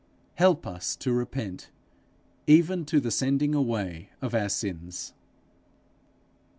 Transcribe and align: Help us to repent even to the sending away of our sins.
Help 0.33 0.65
us 0.65 0.95
to 0.95 1.13
repent 1.13 1.69
even 2.47 2.85
to 2.85 2.99
the 2.99 3.11
sending 3.11 3.53
away 3.53 4.09
of 4.19 4.33
our 4.33 4.49
sins. 4.49 5.13